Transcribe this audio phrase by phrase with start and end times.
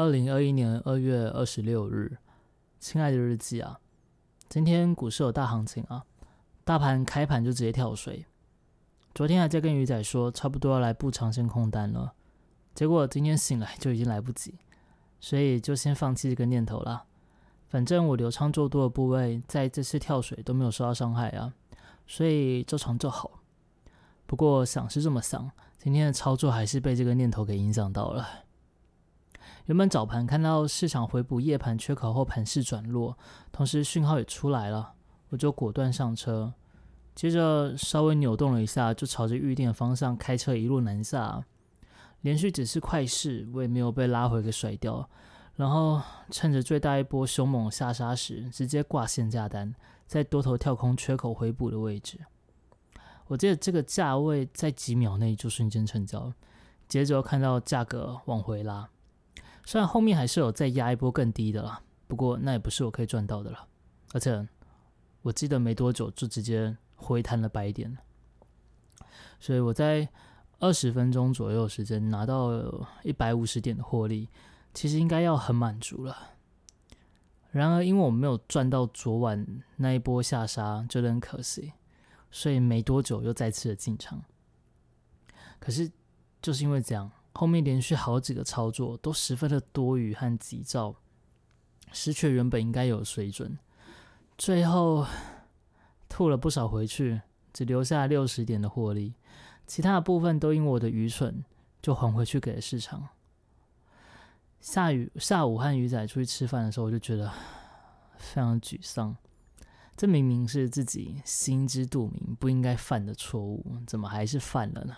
[0.00, 2.16] 二零二一年二月二十六日，
[2.78, 3.78] 亲爱的日记啊，
[4.48, 6.06] 今天股市有大行情啊，
[6.64, 8.24] 大盘开盘就直接跳水。
[9.14, 12.14] 昨天还在跟鱼仔说，差不多要来布长线空单了，
[12.74, 14.54] 结果今天醒来就已经来不及，
[15.20, 17.04] 所以就先放弃这个念头了。
[17.68, 21.52] 反正我流畅做多的部位，在这次跳水都没有受到伤害啊，
[22.06, 23.42] 所以就长就好。
[24.26, 28.26] 不过想是这么想，今天的操作还是被这个念头给影响到了。
[29.70, 33.16] 原本早盘看到市场回补夜盘缺口后盘势转弱，
[33.52, 34.94] 同时讯号也出来了，
[35.28, 36.52] 我就果断上车。
[37.14, 41.44] 接着稍微扭动了一下，就朝着预定的方向开车一路南下。
[42.22, 45.08] 连续只是快市，我也没有被拉回给甩掉。
[45.54, 46.02] 然后
[46.32, 49.72] 趁着最大一波凶猛下杀时，直接挂限价单，
[50.04, 52.18] 在多头跳空缺口回补的位置。
[53.28, 56.32] 我记得这个价位在几秒内就瞬间成交，
[56.88, 58.88] 接着看到价格往回拉。
[59.64, 63.66] 虽然后面还是有再压一波更低的啦，不过那也不是我可以赚到的了。
[64.12, 64.46] 而且
[65.22, 66.76] 我记得没多久就直接。
[67.02, 67.96] 回弹了百点，
[69.38, 70.06] 所以我在
[70.58, 72.50] 二十分钟左右时间拿到
[73.02, 74.28] 一百五十点的获利，
[74.74, 76.14] 其实应该要很满足了。
[77.52, 81.72] 然而，因为我没有赚到昨晚那一波下杀，就很可惜，
[82.30, 84.22] 所以没多久又再次的进场。
[85.58, 85.90] 可是，
[86.42, 90.94] 就是因为这样，后面连续好几个操作都十分的多余和急躁，
[91.90, 93.58] 失去了原本应该有水准，
[94.36, 95.06] 最后。
[96.06, 99.14] 吐了不少回去，只留下六十点的获利，
[99.66, 101.42] 其他的部分都因我的愚蠢
[101.80, 103.08] 就还回去给了市场。
[104.60, 107.32] 下雨下午和鱼仔出去吃饭的时候，我就觉得
[108.18, 109.16] 非常沮丧。
[109.96, 114.94] 这明明是自己心知肚明不应该犯的错误，怎么还是犯了呢？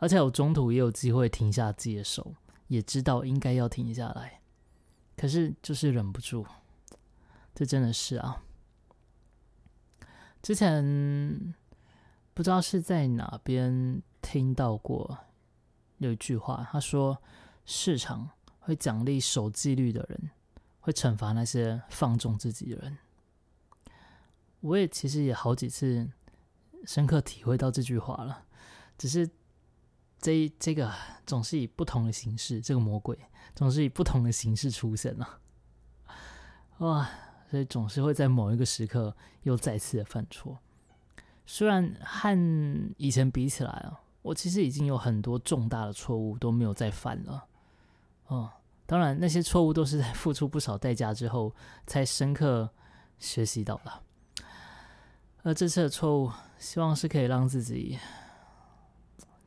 [0.00, 2.34] 而且我中途也有机会停下自己的手，
[2.68, 4.40] 也知道应该要停下来，
[5.16, 6.44] 可是就是忍不住。
[7.54, 8.42] 这真的是啊。
[10.42, 11.54] 之前
[12.32, 15.18] 不知道是在哪边听到过
[15.98, 17.22] 有一句话，他说
[17.66, 20.30] ：“市场会奖励守纪律的人，
[20.80, 22.96] 会惩罚那些放纵自己的人。”
[24.60, 26.10] 我也其实也好几次
[26.86, 28.44] 深刻体会到这句话了，
[28.96, 29.28] 只是
[30.20, 30.92] 这这个
[31.24, 33.18] 总是以不同的形式，这个魔鬼
[33.54, 35.38] 总是以不同的形式出现了，
[36.78, 37.08] 哇！
[37.50, 40.56] 所以总是会在某一个时刻又再次的犯错。
[41.44, 47.46] 虽然和以前比起来啊，我其实已经有很多重大的错误都没有再犯了。
[48.28, 48.52] 哦，
[48.86, 51.52] 当然那些错误都是在付出不少代价之后
[51.88, 52.70] 才深刻
[53.18, 54.44] 学习到的。
[55.42, 57.98] 而这次的错误，希望是可以让自己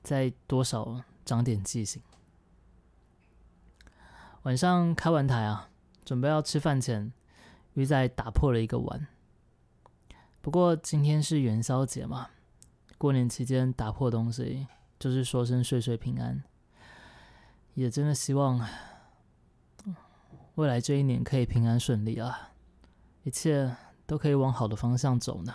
[0.04, 2.02] 在多少长点记性。
[4.44, 5.70] 晚上开完台啊，
[6.04, 7.12] 准备要吃饭前。
[7.76, 9.08] 鱼仔打破了一个碗，
[10.44, 12.30] 不过今天是元宵节嘛，
[13.00, 14.68] 过年期间打破东西，
[15.00, 16.44] 就是说声岁岁平安，
[17.74, 18.64] 也真的希望
[20.54, 22.52] 未来这一年可以平安顺利啊，
[23.24, 23.76] 一切
[24.06, 25.52] 都可以往好的方向走呢。